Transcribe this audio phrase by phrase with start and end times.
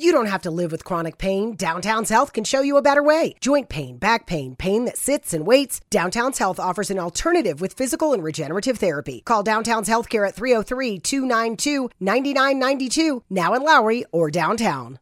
[0.00, 1.56] You don't have to live with chronic pain.
[1.56, 3.34] Downtown's Health can show you a better way.
[3.40, 5.80] Joint pain, back pain, pain that sits and waits.
[5.90, 9.22] Downtown's Health offers an alternative with physical and regenerative therapy.
[9.24, 15.00] Call Downtown's Healthcare at 303 292 9992, now in Lowry or downtown.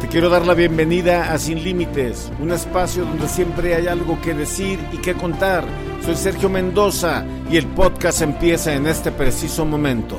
[0.00, 4.32] Te quiero dar la bienvenida a Sin Límites, un espacio donde siempre hay algo que
[4.32, 5.87] decir y que contar.
[6.08, 10.18] Soy Sergio Mendoza y el podcast empieza en este preciso momento.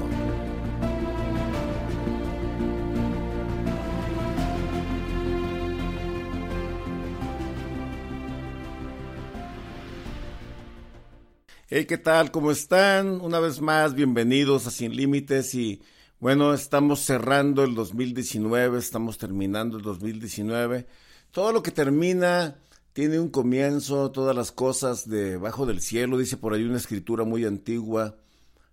[11.69, 12.29] Hey, ¿qué tal?
[12.29, 13.19] ¿Cómo están?
[13.21, 15.81] Una vez más, bienvenidos a Sin Límites y
[16.19, 20.85] bueno, estamos cerrando el 2019, estamos terminando el 2019.
[21.31, 22.57] Todo lo que termina
[22.93, 27.45] tiene un comienzo, todas las cosas debajo del cielo, dice por ahí una escritura muy
[27.45, 28.17] antigua,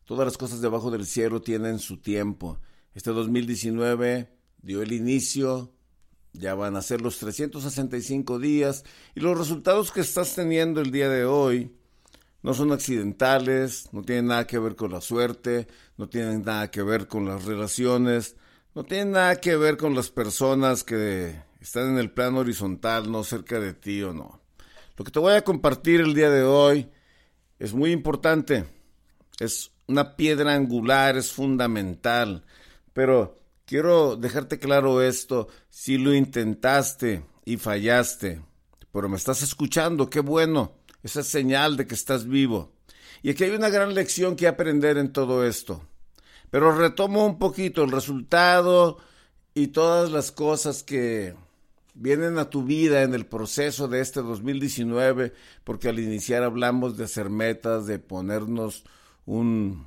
[0.05, 2.59] todas las cosas debajo del cielo tienen su tiempo.
[2.95, 4.29] Este 2019
[4.63, 5.73] dio el inicio,
[6.33, 11.09] ya van a ser los 365 días y los resultados que estás teniendo el día
[11.09, 11.73] de hoy
[12.43, 16.83] no son accidentales, no tienen nada que ver con la suerte, no tienen nada que
[16.83, 18.37] ver con las relaciones,
[18.77, 23.25] no tienen nada que ver con las personas que están en el plano horizontal, no
[23.25, 24.43] cerca de ti o no.
[24.99, 26.91] Lo que te voy a compartir el día de hoy
[27.59, 28.67] es muy importante,
[29.41, 32.45] es una piedra angular, es fundamental,
[32.93, 38.43] pero quiero dejarte claro esto, si lo intentaste y fallaste,
[38.93, 42.75] pero me estás escuchando, qué bueno esa señal de que estás vivo.
[43.23, 45.83] Y aquí hay una gran lección que aprender en todo esto.
[46.57, 48.97] Pero retomo un poquito el resultado
[49.53, 51.35] y todas las cosas que
[51.93, 55.35] vienen a tu vida en el proceso de este 2019,
[55.65, 58.85] porque al iniciar hablamos de hacer metas, de ponernos
[59.27, 59.85] un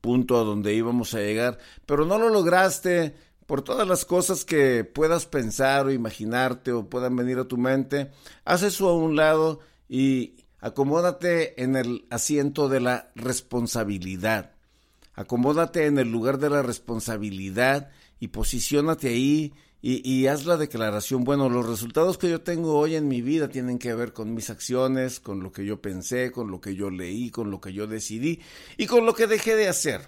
[0.00, 4.84] punto a donde íbamos a llegar, pero no lo lograste por todas las cosas que
[4.84, 8.12] puedas pensar o imaginarte o puedan venir a tu mente,
[8.44, 14.51] haz eso a un lado y Acomódate en el asiento de la responsabilidad.
[15.22, 21.22] Acomódate en el lugar de la responsabilidad y posiciónate ahí y, haz la declaración.
[21.22, 24.50] Bueno, los resultados que yo tengo hoy en mi vida tienen que ver con mis
[24.50, 27.86] acciones, con lo que yo pensé, con lo que yo leí, con lo que yo
[27.86, 28.40] decidí
[28.76, 30.02] y con lo que dejé de hacer.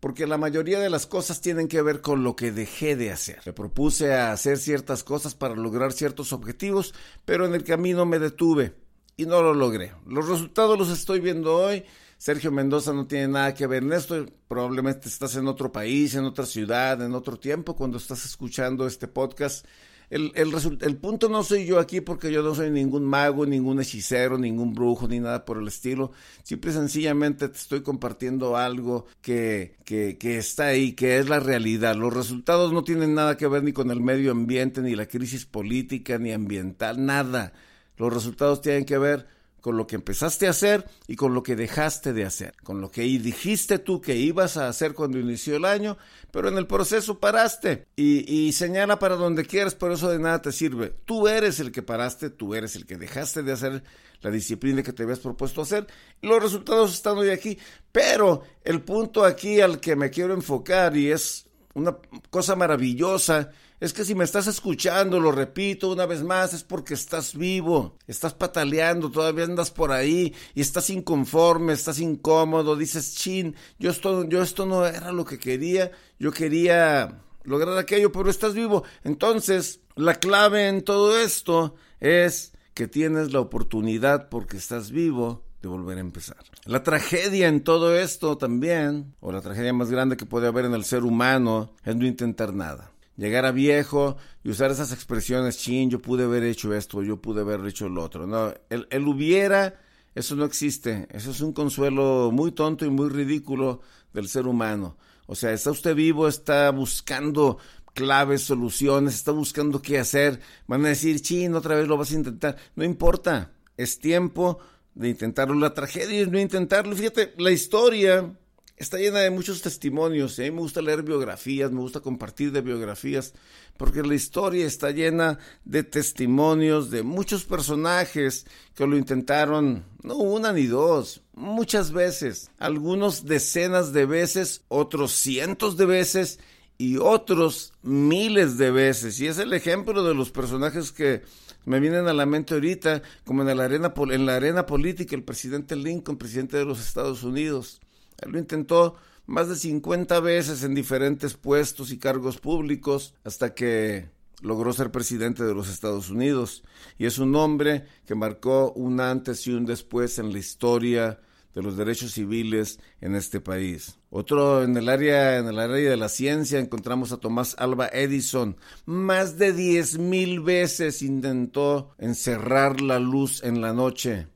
[0.00, 3.40] Porque la mayoría de las cosas tienen que ver con lo que dejé de hacer.
[3.46, 8.74] Me propuse hacer ciertas cosas para lograr ciertos objetivos, pero en el camino me detuve
[9.16, 9.92] y no lo logré.
[10.06, 11.84] Los resultados los estoy viendo hoy.
[12.18, 14.26] Sergio Mendoza no tiene nada que ver en esto.
[14.48, 19.06] Probablemente estás en otro país, en otra ciudad, en otro tiempo cuando estás escuchando este
[19.06, 19.64] podcast.
[20.10, 23.78] El, el, el, punto no soy yo aquí porque yo no soy ningún mago, ningún
[23.78, 26.12] hechicero, ningún brujo, ni nada por el estilo.
[26.42, 31.40] Simple y sencillamente te estoy compartiendo algo que, que, que está ahí, que es la
[31.40, 31.94] realidad.
[31.94, 35.44] Los resultados no tienen nada que ver ni con el medio ambiente, ni la crisis
[35.44, 37.52] política, ni ambiental, nada.
[37.98, 39.37] Los resultados tienen que ver
[39.68, 42.90] con lo que empezaste a hacer y con lo que dejaste de hacer, con lo
[42.90, 45.98] que dijiste tú que ibas a hacer cuando inició el año,
[46.30, 50.52] pero en el proceso paraste y, señala para donde quieras, pero eso de nada te
[50.52, 50.94] sirve.
[51.04, 53.82] Tú eres el que paraste, tú eres el que dejaste de hacer
[54.22, 55.86] la disciplina que te habías propuesto hacer
[56.22, 57.58] y los resultados están hoy aquí,
[57.92, 61.94] pero el punto aquí al que me quiero enfocar y es una
[62.30, 63.50] cosa maravillosa
[63.80, 67.96] es que si me estás escuchando, lo repito una vez más, es porque estás vivo,
[68.08, 74.24] estás pataleando, todavía andas por ahí y estás inconforme, estás incómodo, dices, chin, yo esto,
[74.28, 78.82] yo esto no era lo que quería, yo quería lograr aquello, pero estás vivo.
[79.04, 85.68] Entonces, la clave en todo esto es que tienes la oportunidad porque estás vivo de
[85.68, 86.38] volver a empezar.
[86.64, 90.74] La tragedia en todo esto también, o la tragedia más grande que puede haber en
[90.74, 95.90] el ser humano, es no intentar nada llegar a viejo y usar esas expresiones, chin,
[95.90, 98.26] yo pude haber hecho esto, yo pude haber hecho lo otro.
[98.26, 99.78] No, el hubiera,
[100.14, 101.06] eso no existe.
[101.10, 103.82] Eso es un consuelo muy tonto y muy ridículo
[104.14, 104.96] del ser humano.
[105.26, 107.58] O sea, está usted vivo, está buscando
[107.92, 110.40] claves, soluciones, está buscando qué hacer.
[110.66, 112.56] Van a decir, chin, otra vez lo vas a intentar.
[112.76, 114.58] No importa, es tiempo
[114.94, 115.54] de intentarlo.
[115.54, 116.96] La tragedia es no intentarlo.
[116.96, 118.32] Fíjate, la historia
[118.78, 120.38] está llena de muchos testimonios.
[120.38, 123.34] Mí me gusta leer biografías, me gusta compartir de biografías,
[123.76, 130.52] porque la historia está llena de testimonios de muchos personajes que lo intentaron, no una
[130.52, 136.38] ni dos, muchas veces, algunos decenas de veces, otros cientos de veces
[136.78, 139.20] y otros miles de veces.
[139.20, 141.22] Y es el ejemplo de los personajes que
[141.64, 145.22] Me vienen a la mente ahorita, como en la arena, en la arena política, el
[145.22, 147.82] presidente Lincoln, presidente de los Estados Unidos.
[148.18, 154.10] Él lo intentó más de 50 veces en diferentes puestos y cargos públicos hasta que
[154.40, 156.64] logró ser presidente de los Estados Unidos.
[156.98, 161.20] Y es un hombre que marcó un antes y un después en la historia
[161.54, 163.98] de los derechos civiles en este país.
[164.10, 168.56] Otro en el área en el área de la ciencia encontramos a Tomás Alba Edison.
[168.86, 174.28] Más de diez mil veces intentó encerrar la luz en la noche,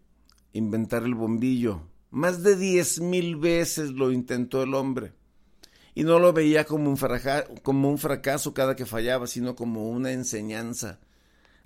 [0.52, 1.91] inventar el bombillo.
[2.12, 5.14] Más de diez mil veces lo intentó el hombre.
[5.96, 6.98] Y no lo veía como un,
[7.64, 11.00] como un fracaso cada que fallaba, sino como una enseñanza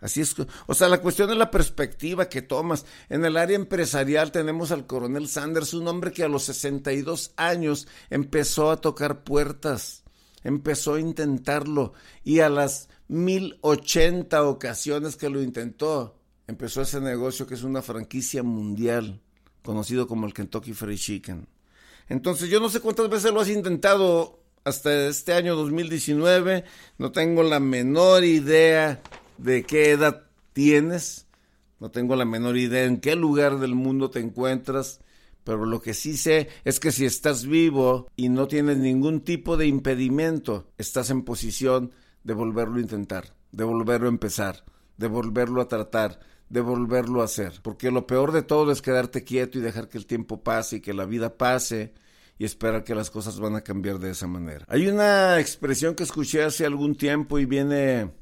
[0.00, 2.84] Así es, o sea, la cuestión es la perspectiva que tomas.
[3.08, 7.88] En el área empresarial tenemos al coronel Sanders, un hombre que a los 62 años
[8.10, 10.04] empezó a tocar puertas,
[10.44, 11.94] empezó a intentarlo
[12.24, 18.42] y a las 1080 ocasiones que lo intentó, empezó ese negocio que es una franquicia
[18.42, 19.22] mundial,
[19.66, 21.46] conocido como el Kentucky Fried Chicken.
[22.08, 26.64] Entonces, yo no sé cuántas veces lo has intentado hasta este año 2019,
[26.98, 29.00] no tengo la menor idea
[29.38, 31.26] de qué edad tienes,
[31.78, 35.00] no tengo la menor idea en qué lugar del mundo te encuentras,
[35.44, 39.56] pero lo que sí sé es que si estás vivo y no tienes ningún tipo
[39.56, 41.92] de impedimento, estás en posición
[42.24, 44.64] de volverlo a intentar, de volverlo a empezar,
[44.96, 47.60] de volverlo a tratar, de volverlo a hacer.
[47.62, 50.80] Porque lo peor de todo es quedarte quieto y dejar que el tiempo pase y
[50.80, 51.92] que la vida pase
[52.38, 54.64] y esperar que las cosas van a cambiar de esa manera.
[54.68, 58.12] Hay una expresión que escuché hace algún tiempo y viene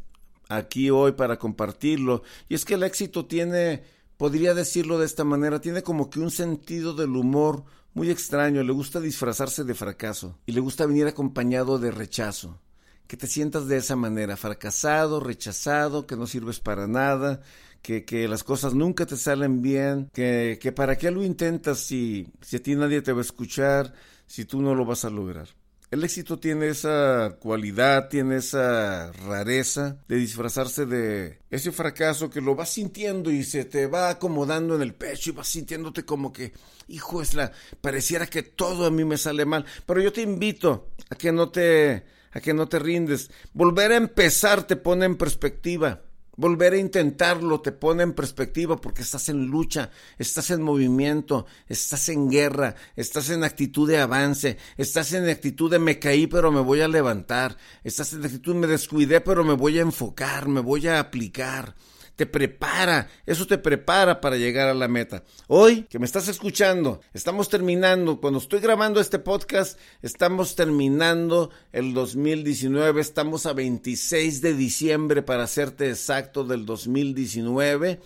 [0.49, 2.23] aquí hoy para compartirlo.
[2.49, 3.83] Y es que el éxito tiene,
[4.17, 8.63] podría decirlo de esta manera, tiene como que un sentido del humor muy extraño.
[8.63, 12.61] Le gusta disfrazarse de fracaso y le gusta venir acompañado de rechazo.
[13.07, 17.43] Que te sientas de esa manera, fracasado, rechazado, que no sirves para nada,
[17.85, 22.27] que, que, las cosas nunca te salen bien, que, que para qué lo intentas si,
[22.41, 23.93] si a ti nadie te va a escuchar,
[24.27, 25.49] si tú no lo vas a lograr.
[25.91, 32.55] El éxito tiene esa cualidad, tiene esa rareza de disfrazarse de ese fracaso que lo
[32.55, 36.55] vas sintiendo y se te va acomodando en el pecho y vas sintiéndote como que,
[36.89, 37.53] hijo, es la,
[37.83, 39.67] pareciera que todo a mí me sale mal.
[39.85, 43.31] Pero yo te invito a que no te, a que no te rindes.
[43.53, 46.01] Volver a empezar te pone en perspectiva.
[46.37, 52.09] Volver a intentarlo te pone en perspectiva porque estás en lucha, estás en movimiento, estás
[52.09, 56.61] en guerra, estás en actitud de avance, estás en actitud de me caí pero me
[56.61, 60.89] voy a levantar, estás en actitud me descuidé pero me voy a enfocar, me voy
[60.89, 61.75] a aplicar
[62.17, 65.25] te prepara, eso te prepara para llegar a la meta.
[65.49, 71.93] Hoy que me estás escuchando, estamos terminando, cuando estoy grabando este podcast, estamos terminando el
[71.93, 78.01] 2019, estamos a 26 de diciembre para hacerte exacto del 2019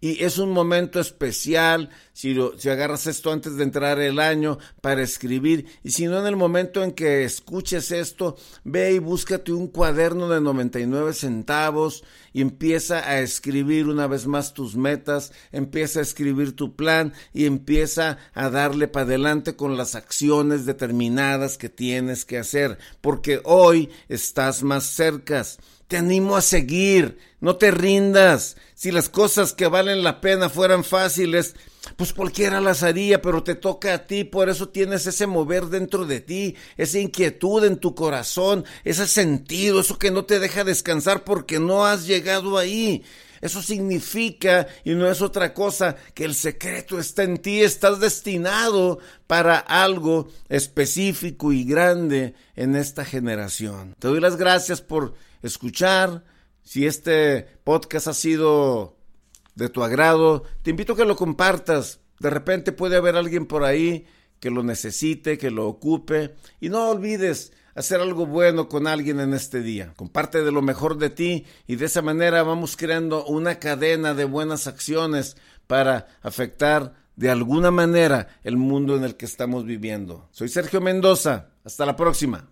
[0.00, 1.90] y es un momento especial
[2.20, 6.26] si, si agarras esto antes de entrar el año para escribir y si no en
[6.26, 12.42] el momento en que escuches esto, ve y búscate un cuaderno de 99 centavos y
[12.42, 18.18] empieza a escribir una vez más tus metas, empieza a escribir tu plan y empieza
[18.34, 24.62] a darle para adelante con las acciones determinadas que tienes que hacer, porque hoy estás
[24.62, 25.30] más cerca.
[25.88, 28.56] Te animo a seguir, no te rindas.
[28.74, 31.56] Si las cosas que valen la pena fueran fáciles,
[32.12, 36.20] cualquiera las haría, pero te toca a ti, por eso tienes ese mover dentro de
[36.20, 41.58] ti, esa inquietud en tu corazón, ese sentido, eso que no te deja descansar porque
[41.58, 43.04] no has llegado ahí.
[43.40, 48.98] Eso significa, y no es otra cosa, que el secreto está en ti, estás destinado
[49.26, 53.94] para algo específico y grande en esta generación.
[53.98, 56.22] Te doy las gracias por escuchar.
[56.62, 58.99] Si este podcast ha sido
[59.54, 62.00] de tu agrado, te invito a que lo compartas.
[62.18, 64.06] De repente puede haber alguien por ahí
[64.40, 66.34] que lo necesite, que lo ocupe.
[66.60, 69.92] Y no olvides hacer algo bueno con alguien en este día.
[69.96, 74.24] Comparte de lo mejor de ti y de esa manera vamos creando una cadena de
[74.24, 80.28] buenas acciones para afectar de alguna manera el mundo en el que estamos viviendo.
[80.32, 81.50] Soy Sergio Mendoza.
[81.64, 82.50] Hasta la próxima.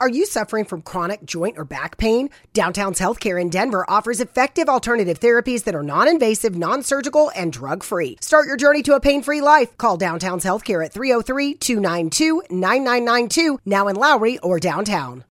[0.00, 2.30] Are you suffering from chronic joint or back pain?
[2.52, 7.52] Downtown's Healthcare in Denver offers effective alternative therapies that are non invasive, non surgical, and
[7.52, 8.16] drug free.
[8.20, 9.76] Start your journey to a pain free life.
[9.76, 15.24] Call Downtown's Healthcare at 303 292 9992, now in Lowry or downtown.